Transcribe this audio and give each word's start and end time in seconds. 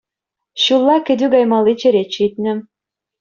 Ҫулла 0.61 0.95
кӗтӳ 1.09 1.27
каймалли 1.33 1.73
черет 1.83 2.09
ҫитнӗ. 2.17 2.53